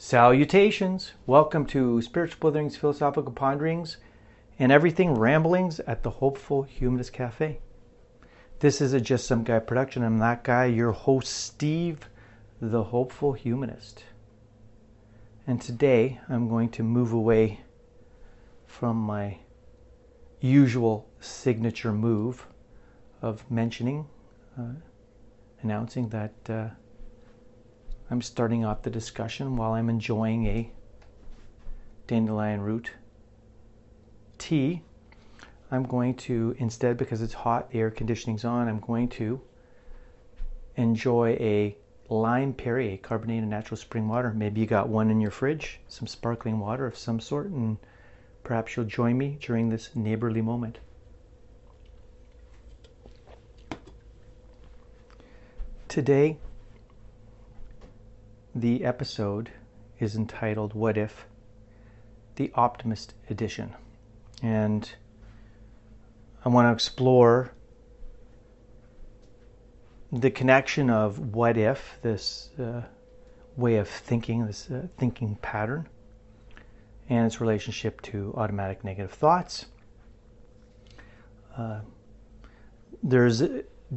Salutations! 0.00 1.10
Welcome 1.26 1.66
to 1.66 2.00
Spiritual 2.02 2.52
Blitherings, 2.52 2.76
Philosophical 2.76 3.32
Ponderings, 3.32 3.96
and 4.56 4.70
Everything 4.70 5.14
Ramblings 5.14 5.80
at 5.80 6.04
the 6.04 6.10
Hopeful 6.10 6.62
Humanist 6.62 7.12
Cafe. 7.12 7.58
This 8.60 8.80
is 8.80 8.92
a 8.92 9.00
Just 9.00 9.26
Some 9.26 9.42
Guy 9.42 9.58
production. 9.58 10.04
I'm 10.04 10.20
that 10.20 10.44
guy, 10.44 10.66
your 10.66 10.92
host, 10.92 11.32
Steve, 11.32 12.08
the 12.60 12.84
Hopeful 12.84 13.32
Humanist. 13.32 14.04
And 15.48 15.60
today 15.60 16.20
I'm 16.28 16.48
going 16.48 16.68
to 16.70 16.84
move 16.84 17.12
away 17.12 17.62
from 18.68 18.96
my 18.98 19.38
usual 20.40 21.08
signature 21.18 21.92
move 21.92 22.46
of 23.20 23.50
mentioning, 23.50 24.06
uh, 24.56 24.74
announcing 25.60 26.10
that. 26.10 26.34
Uh, 26.48 26.68
I'm 28.10 28.22
starting 28.22 28.64
off 28.64 28.82
the 28.82 28.90
discussion 28.90 29.56
while 29.56 29.72
I'm 29.72 29.90
enjoying 29.90 30.46
a 30.46 30.70
dandelion 32.06 32.62
root 32.62 32.90
tea. 34.38 34.82
I'm 35.70 35.82
going 35.82 36.14
to, 36.14 36.56
instead, 36.58 36.96
because 36.96 37.20
it's 37.20 37.34
hot, 37.34 37.70
the 37.70 37.80
air 37.80 37.90
conditioning's 37.90 38.44
on, 38.44 38.68
I'm 38.68 38.80
going 38.80 39.08
to 39.10 39.40
enjoy 40.76 41.36
a 41.40 41.76
lime 42.08 42.54
Perrier 42.54 42.96
carbonated 42.96 43.46
natural 43.48 43.76
spring 43.76 44.08
water. 44.08 44.32
Maybe 44.34 44.62
you 44.62 44.66
got 44.66 44.88
one 44.88 45.10
in 45.10 45.20
your 45.20 45.30
fridge, 45.30 45.80
some 45.88 46.06
sparkling 46.06 46.58
water 46.58 46.86
of 46.86 46.96
some 46.96 47.20
sort, 47.20 47.48
and 47.48 47.76
perhaps 48.42 48.74
you'll 48.74 48.86
join 48.86 49.18
me 49.18 49.36
during 49.42 49.68
this 49.68 49.94
neighborly 49.94 50.40
moment. 50.40 50.78
Today, 55.88 56.38
the 58.54 58.84
episode 58.84 59.50
is 59.98 60.16
entitled 60.16 60.74
What 60.74 60.96
If? 60.96 61.26
The 62.36 62.50
Optimist 62.54 63.14
Edition. 63.28 63.74
And 64.42 64.90
I 66.44 66.48
want 66.48 66.66
to 66.68 66.72
explore 66.72 67.52
the 70.12 70.30
connection 70.30 70.88
of 70.88 71.34
what 71.34 71.56
if, 71.56 71.98
this 72.02 72.50
uh, 72.58 72.82
way 73.56 73.76
of 73.76 73.88
thinking, 73.88 74.46
this 74.46 74.70
uh, 74.70 74.86
thinking 74.96 75.36
pattern, 75.42 75.88
and 77.08 77.26
its 77.26 77.40
relationship 77.40 78.00
to 78.02 78.32
automatic 78.36 78.84
negative 78.84 79.12
thoughts. 79.12 79.66
Uh, 81.56 81.80
there's 83.02 83.42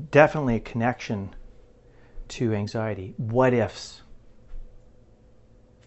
definitely 0.10 0.56
a 0.56 0.60
connection 0.60 1.34
to 2.28 2.54
anxiety. 2.54 3.14
What 3.18 3.54
ifs 3.54 4.02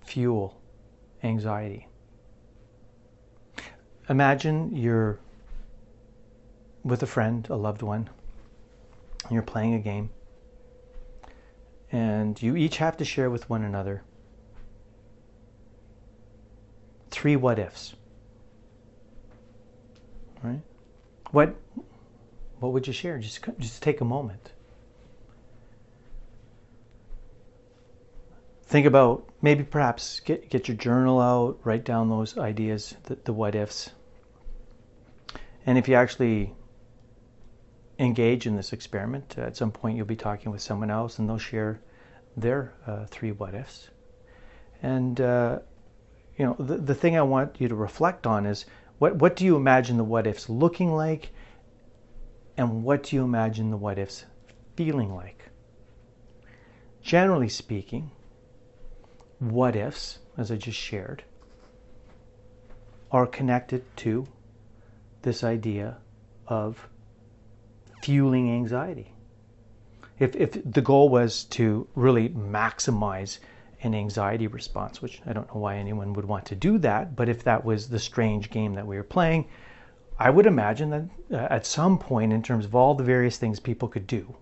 fuel 0.05 0.60
anxiety. 1.22 1.88
Imagine 4.08 4.77
you're 4.77 5.19
with 6.83 7.02
a 7.02 7.06
friend, 7.06 7.47
a 7.48 7.56
loved 7.56 7.83
one, 7.83 8.10
and 9.22 9.32
you're 9.32 9.42
playing 9.42 9.75
a 9.75 9.78
game, 9.78 10.10
and 11.91 12.41
you 12.42 12.56
each 12.56 12.77
have 12.77 12.98
to 12.98 13.05
share 13.05 13.30
with 13.30 13.48
one 13.48 13.64
another 13.64 14.02
three 17.10 17.36
what 17.36 17.58
ifs. 17.58 17.94
Right? 20.42 20.60
What 21.30 21.55
what 22.58 22.72
would 22.72 22.86
you 22.86 22.92
share? 22.92 23.19
Just 23.19 23.41
just 23.58 23.82
take 23.82 24.00
a 24.00 24.05
moment. 24.05 24.52
Think 28.66 28.86
about 28.86 29.28
maybe 29.42 29.62
perhaps 29.62 30.20
get, 30.20 30.48
get 30.48 30.68
your 30.68 30.76
journal 30.76 31.20
out, 31.20 31.58
write 31.64 31.84
down 31.84 32.08
those 32.08 32.38
ideas, 32.38 32.94
the, 33.04 33.16
the 33.24 33.32
what 33.32 33.54
ifs. 33.54 33.90
And 35.66 35.78
if 35.78 35.88
you 35.88 35.94
actually 35.94 36.54
engage 37.98 38.47
in 38.47 38.56
this 38.56 38.72
experiment, 38.72 39.36
uh, 39.38 39.42
at 39.42 39.56
some 39.56 39.70
point 39.70 39.97
you'll 39.97 40.06
be 40.06 40.16
talking 40.16 40.50
with 40.50 40.62
someone 40.62 40.91
else 40.91 41.19
and 41.19 41.28
they'll 41.28 41.38
share 41.38 41.80
their 42.36 42.74
uh, 42.86 43.06
three 43.06 43.32
what 43.32 43.54
ifs. 43.54 43.91
And, 44.82 45.20
uh, 45.20 45.60
you 46.36 46.44
know, 46.44 46.56
the, 46.58 46.78
the 46.78 46.94
thing 46.94 47.16
I 47.16 47.22
want 47.22 47.60
you 47.60 47.69
to 47.69 47.74
reflect 47.74 48.26
on 48.26 48.47
is 48.47 48.66
what, 48.98 49.16
what 49.16 49.36
do 49.36 49.44
you 49.44 49.56
imagine 49.56 49.97
the 49.97 50.04
what 50.04 50.26
ifs 50.26 50.48
looking 50.48 50.92
like? 50.92 51.30
And 52.56 52.84
what 52.84 53.04
do 53.04 53.16
you 53.16 53.24
imagine 53.24 53.70
the 53.70 53.76
what 53.76 53.98
ifs 53.98 54.24
feeling 54.76 55.14
like? 55.14 55.50
Generally 57.03 57.50
speaking, 57.50 58.10
what 59.50 59.77
ifs, 59.77 60.19
as 60.37 60.50
I 60.50 60.56
just 60.56 60.78
shared, 60.78 61.25
are 63.10 63.27
connected 63.27 63.84
to 63.99 64.27
this 65.22 65.44
idea 65.44 65.97
of 66.49 66.88
fueling 68.03 68.50
anxiety. 68.50 69.12
If, 70.19 70.37
if 70.37 70.53
the 70.65 70.83
goal 70.83 71.09
was 71.09 71.44
to 71.44 71.87
really 71.94 72.28
maximize 72.28 73.38
an 73.83 73.94
anxiety 73.94 74.47
response, 74.47 75.03
which 75.03 75.21
I 75.27 75.33
don't 75.33 75.53
know 75.54 75.60
why 75.60 75.77
anyone 75.77 76.12
would 76.15 76.25
want 76.25 76.47
to 76.47 76.54
do 76.54 76.78
that, 76.78 77.16
but 77.16 77.28
if 77.28 77.44
that 77.44 77.65
was 77.65 77.88
the 77.88 77.99
strange 77.99 78.50
game 78.50 78.75
that 78.75 78.87
we 78.87 78.97
were 78.97 79.03
playing, 79.03 79.47
I 80.19 80.31
would 80.31 80.47
imagine 80.47 80.91
that 80.91 81.04
uh, 81.33 81.53
at 81.53 81.66
some 81.66 81.99
point, 81.99 82.33
in 82.33 82.43
terms 82.43 82.65
of 82.65 82.75
all 82.75 82.94
the 82.94 83.04
various 83.04 83.37
things 83.37 83.59
people 83.59 83.88
could 83.88 84.06
do, 84.06 84.34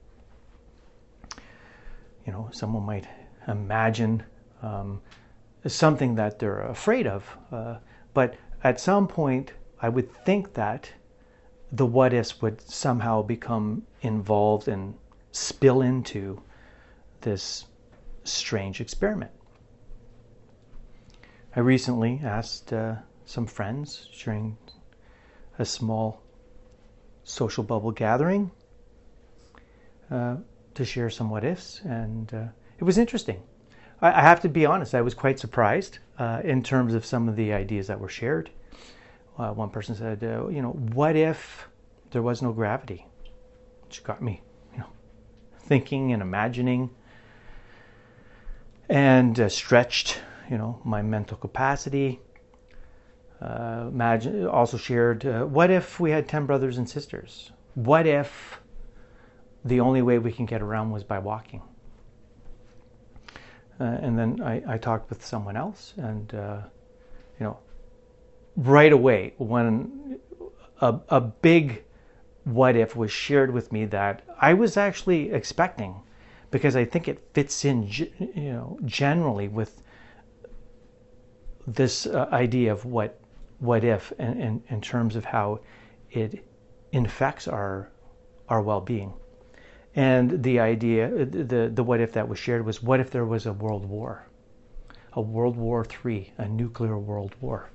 you 2.27 2.33
know, 2.33 2.51
someone 2.53 2.85
might 2.85 3.09
imagine 3.49 4.23
um, 4.63 5.01
something 5.67 6.15
that 6.17 6.39
they're 6.39 6.63
afraid 6.63 7.07
of. 7.07 7.25
Uh, 7.51 7.77
but 8.15 8.35
at 8.65 8.81
some 8.81 9.09
point, 9.09 9.53
I 9.81 9.89
would 9.89 10.13
think 10.25 10.55
that 10.55 10.91
the 11.73 11.87
what 11.87 12.13
ifs 12.13 12.41
would 12.43 12.61
somehow 12.61 13.23
become 13.23 13.83
involved 14.03 14.69
and 14.69 14.95
spill 15.33 15.83
into 15.83 16.41
this 17.23 17.65
strange 18.25 18.81
experiment. 18.81 19.31
I 21.57 21.61
recently 21.61 22.21
asked 22.23 22.73
uh, 22.73 22.97
some 23.25 23.47
friends 23.47 24.09
during 24.23 24.57
a 25.59 25.65
small 25.65 26.23
social 27.25 27.65
bubble 27.65 27.91
gathering 27.91 28.51
uh, 30.11 30.37
to 30.75 30.85
share 30.85 31.11
some 31.11 31.31
what 31.31 31.45
ifs, 31.45 31.81
and 31.85 32.33
uh, 32.35 32.45
it 32.79 32.85
was 32.85 32.99
interesting. 32.99 33.43
I, 34.03 34.21
have 34.21 34.41
to 34.41 34.49
be 34.49 34.67
honest, 34.67 34.97
I 34.97 35.01
was 35.01 35.15
quite 35.15 35.39
surprised 35.39 36.01
uh, 36.19 36.41
in 36.43 36.63
terms 36.65 36.95
of 36.95 37.07
some 37.07 37.29
of 37.29 37.37
the 37.37 37.53
ideas 37.53 37.87
that 37.87 38.01
were 38.01 38.09
shared. 38.09 38.51
Uh, 39.39 39.53
one 39.53 39.71
person 39.71 39.95
said, 39.95 40.25
uh, 40.25 40.49
you 40.49 40.61
know, 40.61 40.73
what 40.73 41.15
if 41.15 41.69
there 42.11 42.21
was 42.21 42.43
no 42.43 42.53
gravity? 42.53 43.07
Which 43.85 44.03
got 44.03 44.21
me, 44.21 44.43
you 44.73 44.81
know, 44.81 44.89
thinking 45.57 46.13
and 46.13 46.21
imagining 46.21 46.91
and 48.89 49.39
uh, 49.39 49.49
stretched, 49.49 50.21
you 50.51 50.59
know, 50.59 50.81
my 50.85 51.01
mental 51.01 51.37
capacity. 51.37 52.21
Uh, 53.41 53.87
imagine 53.89 54.47
also 54.47 54.77
shared, 54.77 55.25
uh, 55.25 55.45
what 55.45 55.71
if 55.71 56.01
we 56.01 56.11
had 56.11 56.29
10 56.29 56.47
brothers 56.47 56.77
and 56.77 56.89
sisters? 56.89 57.53
What 57.75 58.07
if 58.07 58.61
the 59.65 59.81
only 59.81 60.03
way 60.03 60.19
we 60.19 60.33
can 60.33 60.45
get 60.45 60.61
around 60.61 60.91
was 60.91 61.05
by 61.05 61.21
walking? 61.21 61.63
Uh, 63.83 63.99
and 64.01 64.17
then 64.17 64.41
I, 64.41 64.63
I, 64.75 64.79
talked 64.79 65.11
with 65.11 65.27
someone 65.27 65.57
else, 65.57 65.95
and 65.97 66.33
uh, 66.37 66.61
you 67.41 67.47
know, 67.47 67.59
right 68.57 68.93
away 68.93 69.35
when 69.39 70.21
a, 70.81 71.01
a 71.09 71.21
big 71.21 71.83
what 72.45 72.77
if 72.77 72.95
was 72.95 73.11
shared 73.11 73.51
with 73.53 73.73
me 73.73 73.85
that 73.87 74.23
I 74.41 74.55
was 74.55 74.77
actually 74.77 75.33
expecting, 75.33 76.01
because 76.53 76.77
I 76.77 76.85
think 76.85 77.09
it 77.09 77.29
fits 77.35 77.65
in, 77.65 77.89
you 77.89 78.53
know, 78.53 78.79
generally 78.85 79.49
with 79.49 79.83
this 81.67 82.07
uh, 82.07 82.29
idea 82.31 82.71
of 82.71 82.85
what 82.85 83.19
what 83.59 83.83
if 83.83 84.13
in, 84.21 84.41
in, 84.41 84.63
in 84.69 84.81
terms 84.81 85.17
of 85.17 85.25
how 85.25 85.59
it 86.13 86.45
infects 86.93 87.49
our 87.49 87.91
our 88.49 88.63
well-being. 88.63 89.13
And 89.95 90.43
the 90.43 90.59
idea, 90.61 91.27
the, 91.27 91.71
the 91.73 91.85
what 91.85 92.01
if 92.01 92.13
that 92.13 92.29
was 92.29 92.39
shared 92.39 92.65
was 92.65 92.83
what 92.83 93.01
if 93.01 93.11
there 93.11 93.27
was 93.27 93.47
a 93.47 93.53
world 93.53 93.85
war? 93.85 94.27
A 95.13 95.21
World 95.21 95.57
War 95.57 95.85
III, 96.05 96.33
a 96.39 96.49
nuclear 96.49 96.99
world 96.99 97.35
war. 97.41 97.69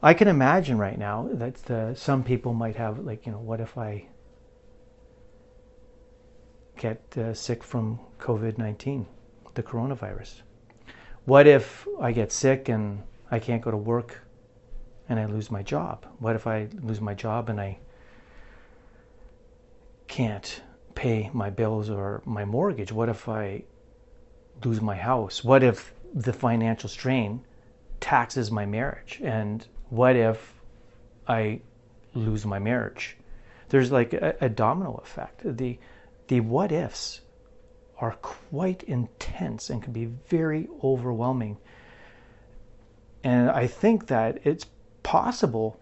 I 0.00 0.14
can 0.14 0.28
imagine 0.28 0.78
right 0.78 0.98
now 0.98 1.28
that 1.32 1.56
the, 1.64 1.94
some 1.94 2.22
people 2.22 2.54
might 2.54 2.76
have, 2.76 3.00
like, 3.00 3.26
you 3.26 3.32
know, 3.32 3.40
what 3.40 3.60
if 3.60 3.76
I 3.76 4.06
get 6.76 7.00
uh, 7.16 7.34
sick 7.34 7.62
from 7.64 7.98
COVID 8.18 8.58
19, 8.58 9.06
the 9.54 9.62
coronavirus? 9.62 10.42
What 11.24 11.46
if 11.46 11.86
I 12.00 12.10
get 12.12 12.32
sick 12.32 12.68
and 12.68 13.02
I 13.30 13.38
can't 13.38 13.62
go 13.62 13.70
to 13.70 13.76
work 13.76 14.20
and 15.08 15.20
I 15.20 15.26
lose 15.26 15.50
my 15.50 15.62
job? 15.62 16.06
What 16.18 16.34
if 16.34 16.46
I 16.46 16.68
lose 16.80 17.00
my 17.00 17.14
job 17.14 17.48
and 17.48 17.60
I 17.60 17.78
can't 20.12 20.60
pay 20.94 21.30
my 21.32 21.48
bills 21.48 21.88
or 21.88 22.20
my 22.26 22.44
mortgage? 22.44 22.92
What 22.92 23.08
if 23.08 23.30
I 23.30 23.62
lose 24.62 24.82
my 24.82 24.94
house? 24.94 25.42
What 25.42 25.62
if 25.62 25.94
the 26.12 26.34
financial 26.34 26.90
strain 26.90 27.40
taxes 27.98 28.50
my 28.50 28.66
marriage? 28.66 29.22
And 29.24 29.66
what 29.88 30.14
if 30.14 30.52
I 31.26 31.62
lose 32.12 32.44
my 32.44 32.58
marriage? 32.58 33.16
There's 33.70 33.90
like 33.90 34.12
a, 34.12 34.36
a 34.42 34.50
domino 34.50 35.00
effect. 35.02 35.40
The 35.44 35.78
the 36.28 36.40
what 36.40 36.72
ifs 36.72 37.22
are 37.96 38.12
quite 38.20 38.82
intense 38.82 39.70
and 39.70 39.82
can 39.82 39.94
be 39.94 40.10
very 40.28 40.68
overwhelming. 40.84 41.56
And 43.24 43.48
I 43.48 43.66
think 43.66 44.08
that 44.08 44.40
it's 44.44 44.66
possible 45.02 45.80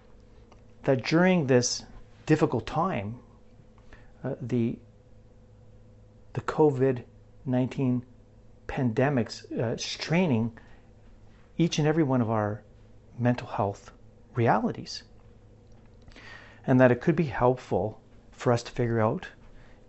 that 0.85 1.05
during 1.05 1.49
this 1.49 1.85
difficult 2.27 2.65
time, 2.65 3.19
uh, 4.25 4.35
the 4.41 4.79
the 6.33 6.41
COVID 6.43 7.05
nineteen 7.47 8.05
pandemic's 8.67 9.45
uh, 9.53 9.77
straining 9.77 10.53
each 11.57 11.79
and 11.79 11.89
every 11.89 12.05
one 12.05 12.21
of 12.21 12.31
our 12.31 12.63
mental 13.19 13.49
health 13.49 13.91
realities, 14.35 15.03
and 16.67 16.81
that 16.81 16.93
it 16.93 17.01
could 17.01 17.17
be 17.17 17.25
helpful 17.25 18.01
for 18.31 18.53
us 18.53 18.63
to 18.63 18.73
figure 18.73 19.01
out 19.01 19.29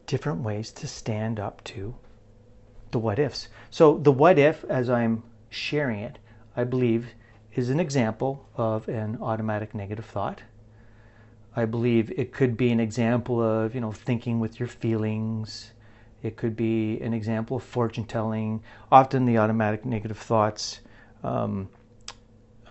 different 0.05 0.41
ways 0.41 0.71
to 0.71 0.87
stand 0.87 1.39
up 1.39 1.63
to 1.63 1.95
the 2.91 2.99
what 2.99 3.19
ifs. 3.19 3.47
So 3.69 3.97
the 3.97 4.11
what 4.11 4.37
if, 4.37 4.65
as 4.65 4.89
I'm 4.89 5.23
sharing 5.49 5.99
it, 5.99 6.19
I 6.57 6.65
believe 6.65 7.07
is 7.53 7.69
an 7.69 7.79
example 7.79 8.49
of 8.55 8.87
an 8.89 9.17
automatic 9.21 9.73
negative 9.73 10.05
thought. 10.05 10.41
I 11.55 11.65
believe 11.65 12.11
it 12.15 12.31
could 12.31 12.55
be 12.55 12.71
an 12.71 12.79
example 12.79 13.41
of, 13.41 13.75
you 13.75 13.81
know, 13.81 13.91
thinking 13.91 14.39
with 14.39 14.59
your 14.59 14.69
feelings. 14.69 15.71
It 16.23 16.37
could 16.37 16.55
be 16.55 16.99
an 17.01 17.13
example 17.13 17.57
of 17.57 17.63
fortune 17.63 18.05
telling. 18.05 18.63
Often 18.91 19.25
the 19.25 19.37
automatic 19.37 19.83
negative 19.83 20.17
thoughts, 20.17 20.79
um, 21.23 21.67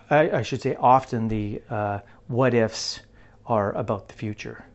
I, 0.09 0.31
I, 0.31 0.41
should 0.41 0.61
say, 0.61 0.75
often 0.75 1.27
the 1.27 1.61
uh, 1.69 1.99
what 2.27 2.53
ifs 2.53 3.01
are 3.45 3.71
about 3.73 4.07
the 4.07 4.13
future. 4.13 4.65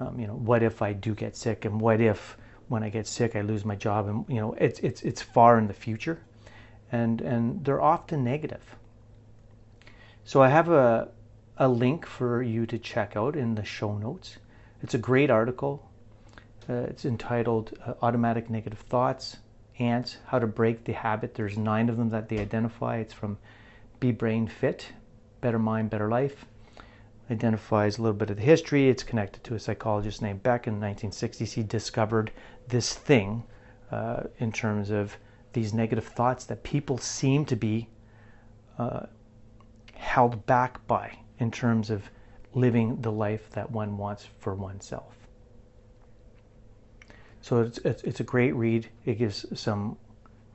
Um, 0.00 0.18
you 0.18 0.26
know, 0.26 0.34
what 0.34 0.62
if 0.62 0.82
I 0.82 0.92
do 0.92 1.14
get 1.14 1.36
sick, 1.36 1.64
and 1.64 1.80
what 1.80 2.00
if 2.00 2.36
when 2.68 2.82
I 2.82 2.88
get 2.88 3.06
sick 3.06 3.36
I 3.36 3.42
lose 3.42 3.64
my 3.64 3.76
job, 3.76 4.08
and 4.08 4.24
you 4.28 4.40
know, 4.40 4.54
it's 4.54 4.80
it's 4.80 5.02
it's 5.02 5.22
far 5.22 5.58
in 5.58 5.68
the 5.68 5.74
future, 5.74 6.18
and 6.90 7.20
and 7.20 7.64
they're 7.64 7.80
often 7.80 8.24
negative. 8.24 8.62
So 10.24 10.42
I 10.42 10.48
have 10.48 10.70
a, 10.70 11.08
a 11.58 11.68
link 11.68 12.06
for 12.06 12.42
you 12.42 12.64
to 12.66 12.78
check 12.78 13.14
out 13.14 13.36
in 13.36 13.54
the 13.54 13.64
show 13.64 13.96
notes. 13.96 14.38
It's 14.82 14.94
a 14.94 14.98
great 14.98 15.30
article. 15.30 15.88
Uh, 16.68 16.74
it's 16.74 17.04
entitled 17.04 17.78
uh, 17.84 17.94
Automatic 18.00 18.48
Negative 18.48 18.78
Thoughts, 18.78 19.36
Ants, 19.78 20.16
How 20.26 20.38
to 20.38 20.46
Break 20.46 20.84
the 20.84 20.92
Habit. 20.92 21.34
There's 21.34 21.58
nine 21.58 21.88
of 21.88 21.96
them 21.96 22.08
that 22.10 22.28
they 22.28 22.38
identify. 22.38 22.98
It's 22.98 23.12
from 23.12 23.36
Be 24.00 24.12
Brain 24.12 24.46
Fit, 24.46 24.86
Better 25.40 25.58
Mind, 25.58 25.90
Better 25.90 26.08
Life. 26.08 26.46
Identifies 27.30 27.98
a 27.98 28.02
little 28.02 28.16
bit 28.16 28.30
of 28.30 28.36
the 28.36 28.42
history. 28.42 28.88
It's 28.88 29.02
connected 29.02 29.44
to 29.44 29.54
a 29.54 29.60
psychologist 29.60 30.22
named 30.22 30.42
Beck 30.42 30.66
in 30.66 30.80
the 30.80 30.86
1960s. 30.86 31.52
He 31.52 31.62
discovered 31.62 32.30
this 32.68 32.94
thing 32.94 33.44
uh, 33.90 34.24
in 34.38 34.52
terms 34.52 34.90
of 34.90 35.16
these 35.52 35.74
negative 35.74 36.06
thoughts 36.06 36.44
that 36.46 36.62
people 36.62 36.96
seem 36.96 37.44
to 37.44 37.56
be 37.56 37.88
uh, 38.78 39.06
held 39.94 40.46
back 40.46 40.84
by 40.86 41.18
in 41.38 41.50
terms 41.50 41.90
of 41.90 42.08
living 42.54 43.00
the 43.00 43.12
life 43.12 43.50
that 43.50 43.70
one 43.70 43.96
wants 43.96 44.26
for 44.38 44.54
oneself. 44.54 45.14
So 47.40 47.60
it's, 47.62 47.78
it's, 47.78 48.02
it's, 48.04 48.20
a 48.20 48.24
great 48.24 48.54
read. 48.54 48.88
It 49.04 49.18
gives 49.18 49.46
some 49.58 49.96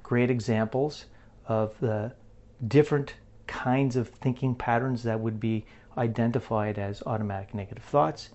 great 0.04 0.30
examples 0.30 1.06
of 1.48 1.78
the 1.80 2.14
different 2.68 3.16
kinds 3.46 3.96
of 3.96 4.08
thinking 4.08 4.56
patterns 4.56 5.04
that 5.04 5.20
would 5.20 5.40
be 5.40 5.66
identified 5.98 6.78
as 6.80 7.04
automatic 7.06 7.54
negative 7.54 7.84
thoughts. 7.84 8.30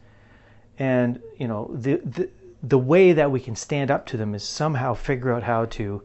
And, 0.78 1.22
you 1.38 1.48
know, 1.48 1.70
the, 1.72 1.96
the, 2.04 2.30
the 2.62 2.78
way 2.78 3.12
that 3.12 3.30
we 3.30 3.40
can 3.40 3.56
stand 3.56 3.90
up 3.90 4.06
to 4.06 4.16
them 4.16 4.34
is 4.34 4.42
somehow 4.42 4.94
figure 4.94 5.32
out 5.32 5.42
how 5.42 5.66
to 5.66 6.02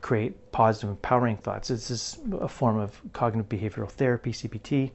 create 0.00 0.52
positive, 0.52 0.90
empowering 0.90 1.36
thoughts. 1.36 1.68
This 1.68 1.90
is 1.90 2.18
a 2.40 2.48
form 2.48 2.78
of 2.78 3.00
cognitive 3.12 3.48
behavioral 3.48 3.90
therapy, 3.90 4.32
CBT. 4.32 4.90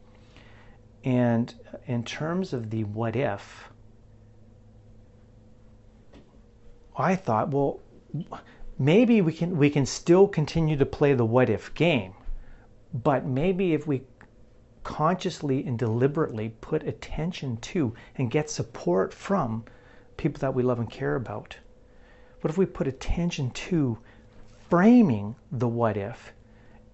And 1.04 1.54
in 1.86 2.04
terms 2.04 2.54
of 2.54 2.70
the 2.70 2.84
what 2.86 3.16
if, 3.16 3.70
I 6.96 7.16
thought, 7.16 7.50
well, 7.52 7.80
maybe 8.78 9.22
we 9.22 9.34
can 9.34 9.58
we 9.58 9.70
can 9.70 9.86
still 9.86 10.28
continue 10.28 10.78
to 10.78 10.86
play 10.86 11.14
the 11.14 11.26
what 11.26 11.50
if 11.50 11.74
game, 11.74 12.14
but 12.94 13.26
maybe 13.26 13.74
if 13.74 13.88
we 13.88 14.04
consciously 14.84 15.66
and 15.66 15.80
deliberately 15.80 16.50
put 16.62 16.84
attention 16.84 17.58
to 17.58 17.94
and 18.18 18.30
get 18.30 18.50
support 18.50 19.14
from 19.14 19.64
people 20.18 20.40
that 20.40 20.54
we 20.54 20.62
love 20.64 20.80
and 20.80 20.90
care 20.90 21.16
about. 21.16 21.58
What 22.42 22.52
if 22.52 22.58
we 22.58 22.66
put 22.66 22.88
attention 22.88 23.52
to 23.52 23.98
framing 24.70 25.36
the 25.52 25.68
what 25.68 25.98
if 25.98 26.34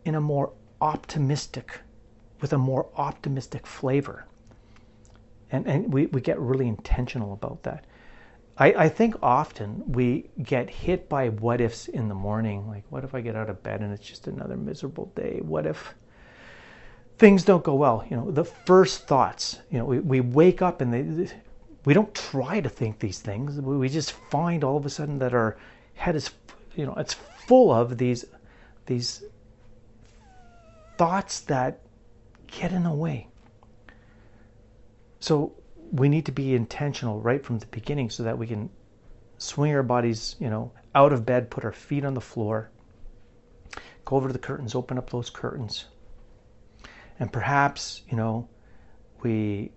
in 0.05 0.15
a 0.15 0.21
more 0.21 0.53
optimistic, 0.79 1.81
with 2.41 2.53
a 2.53 2.57
more 2.57 2.87
optimistic 2.95 3.65
flavor. 3.65 4.25
And, 5.51 5.67
and 5.67 5.93
we, 5.93 6.05
we 6.07 6.21
get 6.21 6.39
really 6.39 6.67
intentional 6.67 7.33
about 7.33 7.63
that. 7.63 7.85
I, 8.57 8.73
I 8.73 8.89
think 8.89 9.15
often 9.23 9.83
we 9.91 10.29
get 10.43 10.69
hit 10.69 11.07
by 11.09 11.29
what 11.29 11.61
ifs 11.61 11.87
in 11.87 12.09
the 12.09 12.15
morning. 12.15 12.67
Like, 12.67 12.83
what 12.89 13.03
if 13.03 13.15
I 13.15 13.21
get 13.21 13.35
out 13.35 13.49
of 13.49 13.63
bed 13.63 13.81
and 13.81 13.93
it's 13.93 14.05
just 14.05 14.27
another 14.27 14.57
miserable 14.57 15.11
day? 15.15 15.39
What 15.41 15.65
if 15.65 15.95
things 17.17 17.43
don't 17.43 17.63
go 17.63 17.75
well? 17.75 18.05
You 18.09 18.17
know, 18.17 18.31
the 18.31 18.43
first 18.43 19.07
thoughts, 19.07 19.59
you 19.71 19.77
know, 19.77 19.85
we, 19.85 19.99
we 19.99 20.19
wake 20.19 20.61
up 20.61 20.81
and 20.81 20.93
they, 20.93 21.33
we 21.85 21.93
don't 21.93 22.13
try 22.13 22.59
to 22.59 22.69
think 22.69 22.99
these 22.99 23.19
things. 23.19 23.59
We 23.59 23.89
just 23.89 24.11
find 24.11 24.63
all 24.63 24.77
of 24.77 24.85
a 24.85 24.89
sudden 24.89 25.19
that 25.19 25.33
our 25.33 25.57
head 25.95 26.15
is, 26.15 26.29
you 26.75 26.85
know, 26.85 26.93
it's 26.95 27.13
full 27.13 27.71
of 27.71 27.97
these 27.97 28.25
these 28.85 29.23
thoughts 30.97 31.41
that 31.41 31.79
get 32.51 32.71
in 32.71 32.83
the 32.83 32.91
way. 32.91 33.27
So 35.19 35.53
we 35.91 36.09
need 36.09 36.25
to 36.25 36.31
be 36.31 36.55
intentional 36.55 37.19
right 37.19 37.43
from 37.43 37.59
the 37.59 37.65
beginning 37.67 38.09
so 38.09 38.23
that 38.23 38.37
we 38.37 38.47
can 38.47 38.69
swing 39.37 39.73
our 39.73 39.83
bodies, 39.83 40.35
you 40.39 40.49
know, 40.49 40.71
out 40.95 41.13
of 41.13 41.25
bed, 41.25 41.49
put 41.49 41.65
our 41.65 41.71
feet 41.71 42.05
on 42.05 42.13
the 42.13 42.21
floor, 42.21 42.69
go 44.05 44.15
over 44.15 44.27
to 44.27 44.33
the 44.33 44.39
curtains, 44.39 44.75
open 44.75 44.97
up 44.97 45.09
those 45.09 45.29
curtains. 45.29 45.85
And 47.19 47.31
perhaps, 47.31 48.03
you 48.09 48.15
know, 48.15 48.47
we 49.21 49.71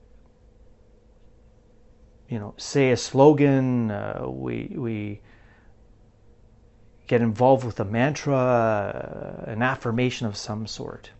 you 2.33 2.39
know, 2.39 2.55
say 2.57 2.93
a 2.93 2.97
slogan, 2.97 3.91
uh, 3.91 4.25
we 4.27 4.73
we 4.75 5.21
get 7.07 7.21
involved 7.21 7.63
with 7.63 7.79
a 7.79 7.85
mantra, 7.85 9.45
an 9.47 9.61
affirmation 9.61 10.27
of 10.27 10.35
some 10.35 10.67
sort. 10.67 11.11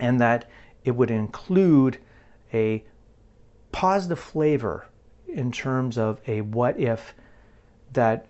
And 0.00 0.20
that 0.20 0.48
it 0.84 0.92
would 0.92 1.10
include 1.10 1.98
a 2.52 2.84
positive 3.72 4.18
flavor 4.18 4.86
in 5.28 5.52
terms 5.52 5.96
of 5.98 6.20
a 6.26 6.40
what 6.40 6.78
if 6.78 7.14
that 7.92 8.26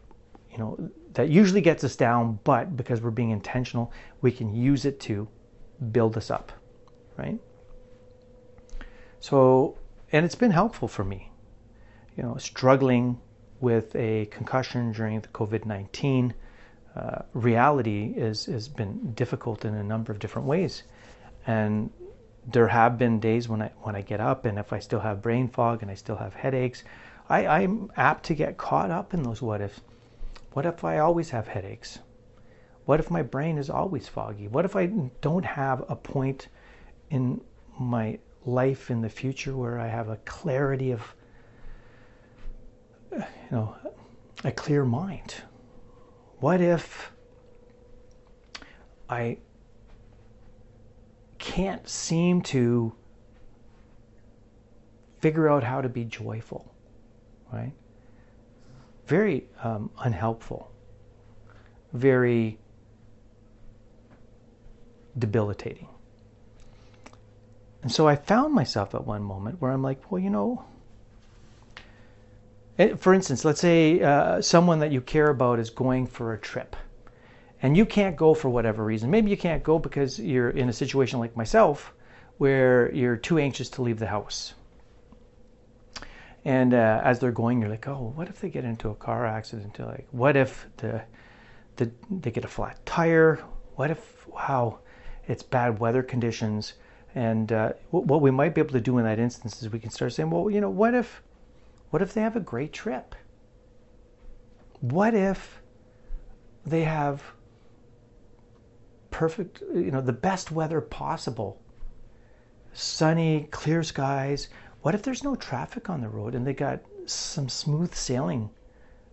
you 0.51 0.59
know 0.59 0.91
that 1.15 1.31
usually 1.31 1.63
gets 1.63 1.83
us 1.83 1.97
down 1.97 2.39
but 2.45 2.77
because 2.77 3.01
we're 3.01 3.11
being 3.11 3.31
intentional 3.31 3.91
we 4.21 4.31
can 4.31 4.55
use 4.55 4.85
it 4.85 5.01
to 5.01 5.27
build 5.93 6.19
us 6.19 6.31
up 6.31 6.53
right 7.17 7.39
so 9.19 9.79
and 10.13 10.27
it's 10.27 10.35
been 10.35 10.51
helpful 10.51 10.87
for 10.87 11.05
me 11.05 11.33
you 12.19 12.23
know 12.23 12.37
struggling 12.37 13.19
with 13.61 13.95
a 13.95 14.27
concussion 14.27 14.93
during 14.93 15.21
the 15.21 15.29
COVID 15.29 15.65
19, 15.65 16.35
uh, 16.97 17.23
reality 17.35 18.15
is, 18.17 18.47
has 18.47 18.69
been 18.69 19.13
difficult 19.13 19.65
in 19.65 19.75
a 19.75 19.85
number 19.85 20.11
of 20.11 20.19
different 20.19 20.49
ways. 20.49 20.83
And 21.47 21.91
there 22.47 22.69
have 22.69 22.99
been 22.99 23.21
days 23.21 23.49
when 23.49 23.63
I, 23.63 23.71
when 23.83 23.97
I 23.97 24.03
get 24.03 24.21
up 24.21 24.45
and 24.45 24.59
if 24.59 24.73
I 24.73 24.79
still 24.79 25.01
have 25.01 25.23
brain 25.23 25.49
fog 25.49 25.83
and 25.83 25.91
I 25.91 25.95
still 25.95 26.17
have 26.17 26.35
headaches, 26.35 26.85
I, 27.29 27.47
I'm 27.47 27.91
apt 27.97 28.25
to 28.27 28.35
get 28.35 28.57
caught 28.57 28.91
up 28.91 29.15
in 29.15 29.23
those 29.23 29.41
what 29.41 29.61
ifs. 29.61 29.81
What 30.53 30.67
if 30.67 30.83
I 30.85 30.99
always 30.99 31.31
have 31.31 31.49
headaches? 31.49 32.01
What 32.87 32.99
if 32.99 33.11
my 33.11 33.23
brain 33.23 33.57
is 33.57 33.71
always 33.71 34.09
foggy? 34.09 34.49
What 34.49 34.65
if 34.65 34.75
I 34.75 34.87
don't 35.21 35.45
have 35.45 35.85
a 35.89 35.95
point 35.95 36.49
in 37.11 37.41
my 37.79 38.19
life 38.45 38.91
in 38.91 39.01
the 39.01 39.09
future 39.09 39.57
where 39.57 39.79
I 39.79 39.87
have 39.87 40.09
a 40.09 40.17
clarity 40.17 40.91
of 40.91 41.15
you 43.13 43.23
know, 43.51 43.77
a 44.45 44.51
clear 44.51 44.85
mind? 44.85 45.35
What 46.41 46.61
if 46.61 47.13
I 49.09 49.39
can't 51.41 51.89
seem 51.89 52.43
to 52.43 52.93
figure 55.19 55.49
out 55.49 55.65
how 55.65 55.81
to 55.81 55.89
be 55.89 56.05
joyful, 56.05 56.73
right? 57.53 57.73
Very 59.07 59.47
um, 59.65 59.91
unhelpful, 59.99 60.71
very 61.93 62.59
debilitating. 65.19 65.89
And 67.83 67.91
so 67.91 68.07
I 68.07 68.15
found 68.15 68.55
myself 68.55 68.95
at 68.95 69.07
one 69.07 69.23
moment 69.23 69.61
where 69.61 69.73
I'm 69.73 69.83
like, 69.83 70.13
well, 70.13 70.21
you 70.21 70.31
know, 70.31 70.65
eh, 72.79 72.95
for 72.95 73.15
instance, 73.15 73.45
let's 73.45 73.61
say 73.61 74.01
uh, 74.03 74.43
someone 74.43 74.79
that 74.81 74.93
you 74.93 75.01
care 75.01 75.31
about 75.31 75.59
is 75.59 75.71
going 75.71 76.07
for 76.07 76.35
a 76.35 76.39
trip 76.39 76.77
and 77.63 77.77
you 77.77 77.85
can't 77.85 78.17
go 78.17 78.35
for 78.35 78.49
whatever 78.49 78.85
reason. 78.85 79.11
Maybe 79.11 79.31
you 79.31 79.37
can't 79.37 79.63
go 79.63 79.79
because 79.79 80.19
you're 80.19 80.51
in 80.51 80.69
a 80.69 80.73
situation 80.73 81.19
like 81.19 81.37
myself 81.37 81.93
where 82.39 82.93
you're 82.95 83.17
too 83.17 83.39
anxious 83.39 83.69
to 83.71 83.83
leave 83.83 83.99
the 83.99 84.07
house. 84.07 84.55
And 86.45 86.73
uh, 86.73 87.03
as 87.05 87.19
they're 87.19 87.33
going, 87.33 87.61
you're 87.61 87.69
like, 87.69 87.87
oh, 87.87 88.13
what 88.17 88.29
if 88.29 88.41
they 88.41 88.49
get 88.49 88.65
into 88.65 88.89
a 88.89 88.95
car 88.95 89.27
accident? 89.27 89.79
Like, 89.79 90.09
what 90.11 90.37
if 90.37 90.67
the, 90.79 91.03
the 91.77 91.91
they 92.11 92.31
get 92.31 92.47
a 92.47 92.49
flat 92.49 92.85
tire? 92.87 93.41
What 93.75 93.91
if, 93.91 94.27
wow, 94.27 94.79
it's 95.29 95.43
bad 95.43 95.79
weather 95.79 96.03
conditions? 96.03 96.75
And 97.15 97.53
uh, 97.53 97.73
what 97.91 98.23
we 98.23 98.31
might 98.31 98.55
be 98.55 98.61
able 98.63 98.73
to 98.73 98.81
do 98.81 98.97
in 98.97 99.05
that 99.05 99.19
instance 99.19 99.61
is 99.61 99.69
we 99.69 99.81
can 99.81 99.91
start 99.91 100.15
saying, 100.15 100.31
well, 100.31 100.49
you 100.49 100.63
know, 100.63 100.71
what 100.71 100.95
if, 100.95 101.23
what 101.91 102.01
if 102.01 102.15
they 102.15 102.23
have 102.23 102.37
a 102.37 102.41
great 102.41 102.73
trip? 102.73 103.15
What 104.81 105.13
if 105.13 105.61
they 106.65 106.85
have 106.85 107.23
perfect, 109.21 109.61
you 109.75 109.91
know, 109.91 110.01
the 110.01 110.15
best 110.15 110.51
weather 110.51 110.81
possible? 110.81 111.61
Sunny, 112.73 113.49
clear 113.51 113.83
skies. 113.83 114.49
What 114.81 114.95
if 114.95 115.03
there's 115.03 115.23
no 115.23 115.35
traffic 115.35 115.91
on 115.91 116.01
the 116.01 116.09
road 116.09 116.35
and 116.35 116.47
they 116.47 116.55
got 116.55 116.81
some 117.05 117.47
smooth 117.47 117.95
sailing, 117.95 118.49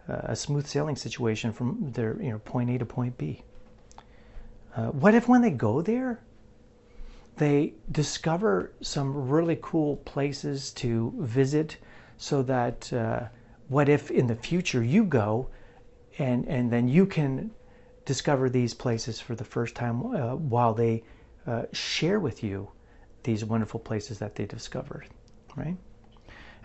uh, 0.07 0.21
a 0.23 0.33
smooth 0.33 0.65
sailing 0.65 0.95
situation 0.95 1.51
from 1.51 1.91
their, 1.91 2.15
you 2.21 2.31
know, 2.31 2.39
point 2.39 2.69
A 2.69 2.77
to 2.77 2.85
point 2.85 3.17
B? 3.17 3.43
Uh, 4.77 4.91
what 4.91 5.13
if 5.13 5.27
when 5.27 5.41
they 5.41 5.49
go 5.49 5.81
there, 5.81 6.21
they 7.35 7.73
discover 7.91 8.71
some 8.79 9.27
really 9.27 9.59
cool 9.61 9.97
places 9.97 10.71
to 10.75 11.13
visit 11.17 11.75
so 12.15 12.41
that 12.43 12.93
uh, 12.93 13.23
what 13.67 13.89
if 13.89 14.09
in 14.09 14.27
the 14.27 14.37
future 14.37 14.81
you 14.81 15.03
go 15.03 15.49
and, 16.17 16.47
and 16.47 16.71
then 16.71 16.87
you 16.87 17.05
can 17.05 17.51
discover 18.07 18.49
these 18.49 18.73
places 18.73 19.19
for 19.19 19.35
the 19.35 19.43
first 19.43 19.75
time 19.75 20.03
uh, 20.15 20.35
while 20.35 20.73
they 20.73 21.03
uh, 21.45 21.63
share 21.73 22.19
with 22.19 22.43
you 22.43 22.69
these 23.23 23.45
wonderful 23.45 23.79
places 23.79 24.17
that 24.17 24.35
they 24.35 24.45
discovered, 24.45 25.05
right? 25.55 25.77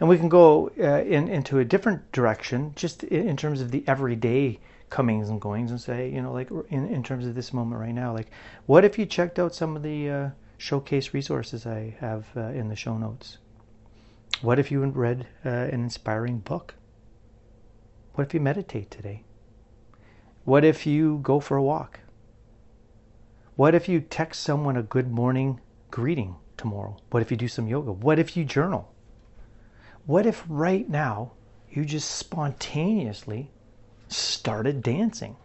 And 0.01 0.09
we 0.09 0.17
can 0.17 0.29
go 0.29 0.71
uh, 0.79 1.03
in, 1.03 1.29
into 1.29 1.59
a 1.59 1.65
different 1.65 2.11
direction 2.13 2.73
just 2.77 3.05
in, 3.05 3.29
in 3.29 3.37
terms 3.37 3.61
of 3.61 3.71
the 3.71 3.85
everyday 3.87 4.59
comings 4.89 5.29
and 5.29 5.41
goings 5.41 5.71
and 5.71 5.81
say, 5.81 6.09
you 6.09 6.23
know, 6.23 6.33
like 6.33 6.51
in, 6.71 6.87
in 6.89 7.03
terms 7.03 7.27
of 7.27 7.35
this 7.35 7.53
moment 7.53 7.81
right 7.81 7.95
now, 7.95 8.15
like 8.15 8.31
what 8.67 8.85
if 8.85 8.99
you 8.99 9.05
checked 9.05 9.39
out 9.39 9.55
some 9.55 9.77
of 9.77 9.83
the 9.83 10.09
uh, 10.09 10.31
showcase 10.63 11.13
resources 11.13 11.67
I 11.67 11.97
have 11.99 12.25
uh, 12.37 12.43
in 12.51 12.69
the 12.69 12.77
show 12.77 12.97
notes. 12.97 13.39
What 14.43 14.61
if 14.61 14.71
you 14.71 14.85
read 14.85 15.27
uh, 15.45 15.49
an 15.49 15.83
inspiring 15.83 16.39
book? 16.39 16.75
What 18.15 18.29
if 18.29 18.33
you 18.33 18.39
meditate 18.39 18.89
today? 18.89 19.25
What 20.45 20.65
if 20.65 20.87
you 20.87 21.21
go 21.23 21.39
for 21.39 21.57
a 21.57 21.63
walk? 21.63 22.01
What 23.55 23.75
if 23.75 23.89
you 23.89 24.01
text 24.01 24.43
someone 24.43 24.77
a 24.77 24.83
good 24.83 25.11
morning 25.11 25.61
greeting 25.91 26.37
tomorrow? 26.57 26.97
What 27.11 27.23
if 27.23 27.31
you 27.31 27.37
do 27.37 27.49
some 27.49 27.69
yoga? 27.69 27.93
What 27.93 28.19
if 28.19 28.37
you 28.37 28.45
journal? 28.45 28.93
What 30.07 30.27
if 30.27 30.45
right 30.49 30.89
now 30.89 31.33
you 31.71 31.85
just 31.85 32.11
spontaneously 32.11 33.51
started 34.09 34.83
dancing? 34.83 35.37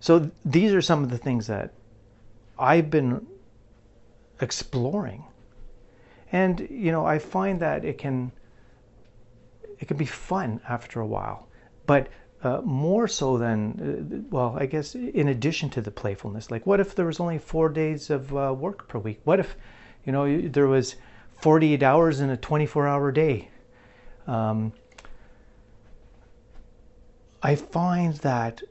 So 0.00 0.30
these 0.44 0.72
are 0.74 0.82
some 0.82 1.02
of 1.02 1.10
the 1.10 1.18
things 1.18 1.46
that 1.46 1.72
I've 2.58 2.90
been 2.90 3.26
exploring. 4.40 5.24
And 6.30 6.60
you 6.70 6.92
know, 6.92 7.06
I 7.06 7.18
find 7.18 7.60
that 7.60 7.84
it 7.84 7.96
can 7.96 8.32
it 9.78 9.86
can 9.86 9.96
be 9.96 10.04
fun 10.04 10.60
after 10.68 11.00
a 11.00 11.06
while, 11.06 11.47
but 11.88 12.08
uh, 12.44 12.60
more 12.62 13.08
so 13.08 13.38
than 13.38 13.58
uh, 13.80 14.26
well, 14.30 14.56
I 14.60 14.66
guess 14.66 14.94
in 14.94 15.26
addition 15.26 15.70
to 15.70 15.80
the 15.80 15.90
playfulness. 15.90 16.50
Like, 16.50 16.66
what 16.66 16.80
if 16.80 16.94
there 16.94 17.06
was 17.06 17.18
only 17.18 17.38
four 17.38 17.70
days 17.70 18.10
of 18.10 18.36
uh, 18.36 18.54
work 18.56 18.86
per 18.88 18.98
week? 18.98 19.20
What 19.24 19.40
if 19.40 19.56
you 20.04 20.12
know 20.12 20.48
there 20.48 20.68
was 20.68 20.96
48 21.40 21.82
hours 21.82 22.20
in 22.20 22.30
a 22.30 22.36
24-hour 22.36 23.10
day? 23.12 23.48
Um, 24.26 24.72
I 27.42 27.56
find 27.56 28.14
that 28.16 28.62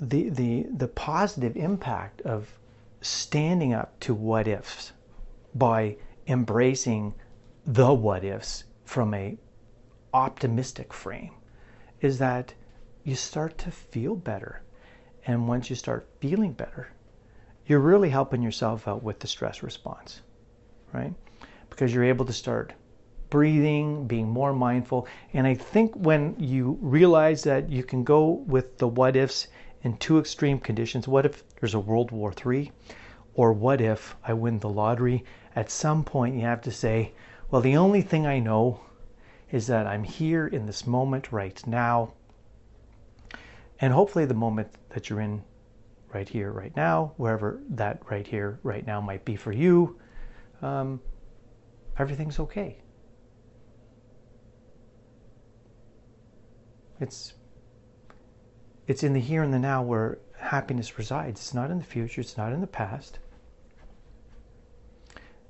the 0.00 0.28
the 0.30 0.66
the 0.76 0.88
positive 0.88 1.56
impact 1.56 2.22
of 2.22 2.58
standing 3.00 3.72
up 3.72 3.98
to 4.00 4.14
what 4.14 4.48
ifs 4.48 4.92
by 5.54 5.96
embracing 6.26 7.14
the 7.64 7.94
what 7.94 8.24
ifs 8.24 8.64
from 8.84 9.14
a 9.14 9.38
optimistic 10.12 10.92
frame 10.92 11.37
is 12.00 12.18
that 12.18 12.54
you 13.04 13.14
start 13.14 13.56
to 13.58 13.70
feel 13.70 14.14
better 14.14 14.62
and 15.26 15.48
once 15.48 15.68
you 15.70 15.76
start 15.76 16.08
feeling 16.20 16.52
better 16.52 16.88
you're 17.66 17.80
really 17.80 18.08
helping 18.08 18.42
yourself 18.42 18.88
out 18.88 19.02
with 19.02 19.18
the 19.20 19.26
stress 19.26 19.62
response 19.62 20.22
right 20.92 21.14
because 21.70 21.92
you're 21.92 22.04
able 22.04 22.24
to 22.24 22.32
start 22.32 22.72
breathing, 23.30 24.06
being 24.06 24.28
more 24.28 24.54
mindful. 24.54 25.06
And 25.34 25.46
I 25.46 25.54
think 25.54 25.94
when 25.94 26.34
you 26.38 26.78
realize 26.80 27.42
that 27.42 27.68
you 27.68 27.82
can 27.82 28.02
go 28.02 28.42
with 28.46 28.78
the 28.78 28.88
what 28.88 29.16
ifs 29.16 29.48
in 29.82 29.96
two 29.98 30.18
extreme 30.18 30.58
conditions. 30.58 31.06
What 31.06 31.26
if 31.26 31.44
there's 31.60 31.74
a 31.74 31.80
World 31.80 32.10
War 32.10 32.32
III? 32.44 32.72
Or 33.34 33.52
what 33.52 33.80
if 33.80 34.16
I 34.24 34.32
win 34.32 34.58
the 34.58 34.68
lottery? 34.68 35.24
At 35.54 35.70
some 35.70 36.04
point, 36.04 36.34
you 36.34 36.42
have 36.42 36.60
to 36.62 36.72
say, 36.72 37.12
well, 37.50 37.62
the 37.62 37.76
only 37.76 38.02
thing 38.02 38.26
I 38.26 38.40
know 38.40 38.80
is 39.50 39.66
that 39.68 39.86
I'm 39.86 40.04
here 40.04 40.46
in 40.46 40.66
this 40.66 40.86
moment 40.86 41.32
right 41.32 41.64
now. 41.66 42.12
And 43.80 43.92
hopefully, 43.92 44.24
the 44.24 44.34
moment 44.34 44.68
that 44.90 45.08
you're 45.08 45.20
in 45.20 45.42
right 46.12 46.28
here, 46.28 46.50
right 46.50 46.74
now, 46.76 47.12
wherever 47.16 47.60
that 47.70 48.02
right 48.10 48.26
here, 48.26 48.58
right 48.62 48.86
now 48.86 49.00
might 49.00 49.24
be 49.24 49.36
for 49.36 49.52
you, 49.52 49.98
um, 50.62 51.00
everything's 51.96 52.40
okay. 52.40 52.78
It's 57.00 57.34
it's 58.88 59.02
in 59.02 59.12
the 59.12 59.20
here 59.20 59.42
and 59.42 59.52
the 59.52 59.58
now 59.58 59.82
where 59.82 60.18
happiness 60.38 60.98
resides. 60.98 61.40
It's 61.40 61.54
not 61.54 61.70
in 61.70 61.78
the 61.78 61.84
future, 61.84 62.20
it's 62.20 62.36
not 62.36 62.52
in 62.52 62.60
the 62.60 62.66
past. 62.66 63.18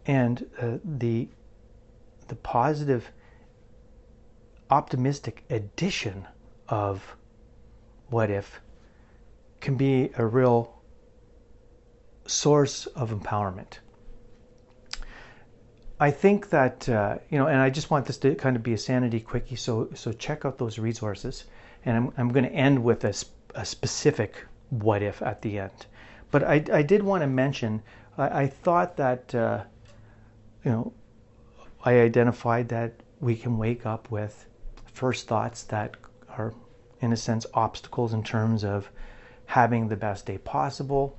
And 0.06 0.46
uh, 0.60 0.78
the, 0.84 1.28
the 2.26 2.34
positive, 2.34 3.12
optimistic 4.70 5.44
addition 5.50 6.26
of 6.68 7.16
what 8.10 8.30
if 8.30 8.60
can 9.60 9.76
be 9.76 10.10
a 10.16 10.24
real 10.24 10.74
source 12.26 12.86
of 12.86 13.10
empowerment. 13.10 13.78
I 16.00 16.10
think 16.10 16.50
that 16.50 16.88
uh, 16.88 17.18
you 17.28 17.38
know, 17.38 17.46
and 17.46 17.60
I 17.60 17.70
just 17.70 17.90
want 17.90 18.06
this 18.06 18.18
to 18.18 18.34
kind 18.34 18.56
of 18.56 18.62
be 18.62 18.72
a 18.72 18.78
sanity 18.78 19.20
quickie. 19.20 19.56
So 19.56 19.88
so 19.94 20.12
check 20.12 20.44
out 20.44 20.58
those 20.58 20.78
resources 20.78 21.44
and 21.84 21.96
I'm, 21.96 22.12
I'm 22.16 22.28
going 22.28 22.44
to 22.44 22.52
end 22.52 22.82
with 22.82 23.04
a, 23.04 23.14
a, 23.54 23.64
specific 23.64 24.44
what 24.70 25.02
if 25.02 25.22
at 25.22 25.42
the 25.42 25.58
end. 25.58 25.86
But 26.30 26.44
I, 26.44 26.64
I 26.72 26.82
did 26.82 27.02
want 27.02 27.22
to 27.22 27.26
mention, 27.26 27.82
I, 28.16 28.42
I 28.42 28.46
thought 28.46 28.96
that, 28.96 29.34
uh, 29.34 29.64
you 30.64 30.70
know, 30.70 30.92
I 31.84 32.00
identified 32.00 32.68
that 32.68 32.92
we 33.20 33.36
can 33.36 33.56
wake 33.56 33.86
up 33.86 34.10
with 34.10 34.46
first 34.98 35.28
thoughts 35.28 35.62
that 35.64 35.96
are, 36.36 36.52
in 37.00 37.12
a 37.12 37.16
sense, 37.16 37.46
obstacles 37.54 38.12
in 38.12 38.22
terms 38.22 38.64
of 38.64 38.90
having 39.46 39.88
the 39.88 39.96
best 39.96 40.26
day 40.26 40.38
possible, 40.38 41.16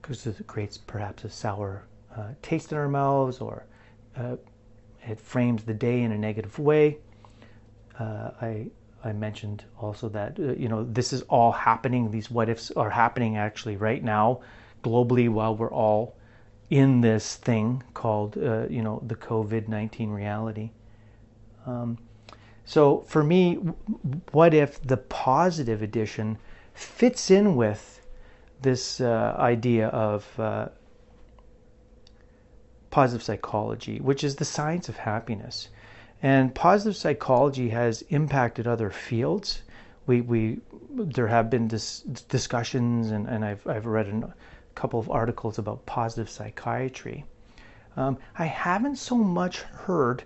because 0.00 0.26
it 0.26 0.46
creates 0.46 0.78
perhaps 0.78 1.24
a 1.24 1.30
sour 1.30 1.84
uh, 2.16 2.28
taste 2.42 2.72
in 2.72 2.78
our 2.78 2.88
mouths 2.88 3.40
or 3.40 3.64
uh, 4.16 4.36
it 5.06 5.20
frames 5.20 5.62
the 5.64 5.74
day 5.74 6.02
in 6.02 6.12
a 6.12 6.18
negative 6.18 6.58
way. 6.58 6.98
Uh, 7.98 8.30
I 8.40 8.70
I 9.04 9.12
mentioned 9.12 9.64
also 9.78 10.08
that 10.10 10.38
uh, 10.38 10.52
you 10.62 10.68
know 10.68 10.84
this 10.84 11.12
is 11.12 11.22
all 11.28 11.52
happening. 11.52 12.10
These 12.10 12.30
what 12.30 12.48
ifs 12.48 12.70
are 12.76 12.90
happening 12.90 13.36
actually 13.36 13.76
right 13.76 14.04
now, 14.04 14.40
globally, 14.82 15.28
while 15.28 15.54
we're 15.56 15.72
all 15.72 16.16
in 16.70 17.00
this 17.00 17.36
thing 17.36 17.82
called 17.94 18.36
uh, 18.36 18.66
you 18.68 18.82
know 18.82 19.02
the 19.06 19.16
COVID 19.16 19.68
nineteen 19.68 20.10
reality. 20.10 20.70
Um, 21.66 21.98
so 22.68 23.00
for 23.08 23.24
me, 23.24 23.54
what 24.30 24.54
if 24.54 24.80
the 24.82 24.96
positive 24.96 25.82
addition 25.82 26.38
fits 26.74 27.30
in 27.30 27.56
with 27.56 28.00
this 28.62 29.00
uh, 29.00 29.34
idea 29.38 29.88
of 29.88 30.38
uh, 30.38 30.68
positive 32.90 33.22
psychology, 33.22 33.98
which 33.98 34.22
is 34.22 34.36
the 34.36 34.44
science 34.44 34.88
of 34.88 34.96
happiness. 34.98 35.68
And 36.22 36.54
positive 36.54 36.96
psychology 36.96 37.68
has 37.70 38.02
impacted 38.10 38.66
other 38.66 38.90
fields 38.90 39.62
we, 40.08 40.22
we 40.22 40.58
there 40.90 41.28
have 41.28 41.50
been 41.50 41.68
dis- 41.68 42.00
discussions, 42.28 43.12
and, 43.12 43.28
and 43.28 43.44
I've, 43.44 43.64
I've 43.66 43.86
read 43.86 44.08
a 44.08 44.34
couple 44.74 44.98
of 44.98 45.10
articles 45.10 45.58
about 45.58 45.84
positive 45.86 46.30
psychiatry. 46.30 47.24
Um, 47.96 48.16
I 48.36 48.46
haven't 48.46 48.96
so 48.96 49.16
much 49.16 49.60
heard 49.60 50.24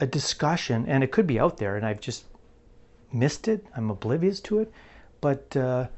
a 0.00 0.06
discussion, 0.06 0.84
and 0.86 1.02
it 1.02 1.10
could 1.10 1.26
be 1.26 1.40
out 1.40 1.56
there, 1.56 1.76
and 1.76 1.86
I've 1.86 2.00
just 2.00 2.24
missed 3.12 3.48
it. 3.48 3.66
I'm 3.76 3.90
oblivious 3.90 4.40
to 4.40 4.58
it, 4.60 4.72
but 5.20 5.56
uh, 5.56 5.88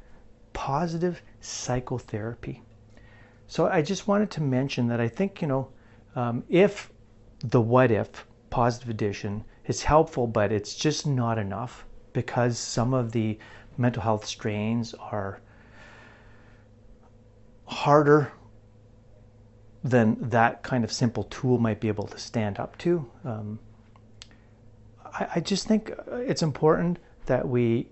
positive 0.53 1.23
psychotherapy. 1.41 2.63
So 3.47 3.67
I 3.67 3.83
just 3.83 4.07
wanted 4.07 4.31
to 4.33 4.43
mention 4.43 4.89
that 4.89 5.01
I 5.01 5.09
think, 5.09 5.41
you 5.41 5.49
know, 5.49 5.69
um, 6.15 6.45
if 6.49 6.93
the 7.41 7.61
what 7.61 7.91
if 7.91 8.27
positive 8.51 8.91
addition 8.91 9.45
is 9.67 9.83
helpful, 9.83 10.27
but 10.27 10.53
it's 10.53 10.75
just 10.75 11.07
not 11.07 11.39
enough 11.39 11.85
because 12.13 12.59
some 12.59 12.95
of 12.95 13.13
the 13.13 13.39
mental 13.77 14.03
health 14.03 14.27
strains 14.27 14.95
are 14.95 15.41
harder 17.67 18.33
than 19.85 20.17
that 20.31 20.63
kind 20.63 20.85
of 20.85 20.93
simple 20.93 21.25
tool 21.25 21.59
might 21.59 21.81
be 21.81 21.89
able 21.89 22.07
to 22.07 22.19
stand 22.19 22.59
up 22.59 22.77
to. 22.79 23.09
Um, 23.25 23.59
I, 25.19 25.29
I, 25.37 25.41
just 25.41 25.67
think 25.67 25.93
it's 26.11 26.43
important 26.43 26.99
that 27.27 27.49
we 27.49 27.89